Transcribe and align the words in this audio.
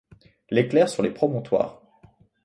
L'éclair 0.49 0.89
sur 0.89 1.03
les 1.03 1.11
promontoires 1.11 1.79